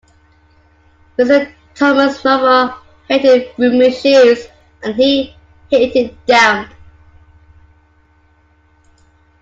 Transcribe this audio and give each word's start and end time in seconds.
Mr. 1.15 1.53
Thomas 1.75 2.23
Marvel 2.25 2.73
hated 3.07 3.51
roomy 3.59 3.91
shoes, 3.91 4.47
and 4.81 4.95
he 4.95 5.35
hated 5.69 6.17
damp. 6.25 6.73